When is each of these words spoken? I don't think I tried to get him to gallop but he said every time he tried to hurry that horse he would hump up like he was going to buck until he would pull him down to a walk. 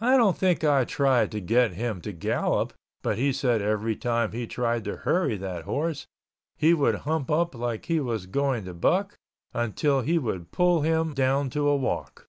I 0.00 0.16
don't 0.16 0.38
think 0.38 0.64
I 0.64 0.86
tried 0.86 1.30
to 1.32 1.40
get 1.42 1.72
him 1.72 2.00
to 2.00 2.12
gallop 2.14 2.72
but 3.02 3.18
he 3.18 3.30
said 3.30 3.60
every 3.60 3.94
time 3.94 4.32
he 4.32 4.46
tried 4.46 4.84
to 4.84 4.96
hurry 5.04 5.36
that 5.36 5.64
horse 5.64 6.06
he 6.56 6.72
would 6.72 6.94
hump 7.04 7.30
up 7.30 7.54
like 7.54 7.84
he 7.84 8.00
was 8.00 8.24
going 8.24 8.64
to 8.64 8.72
buck 8.72 9.16
until 9.52 10.00
he 10.00 10.16
would 10.16 10.50
pull 10.50 10.80
him 10.80 11.12
down 11.12 11.50
to 11.50 11.68
a 11.68 11.76
walk. 11.76 12.26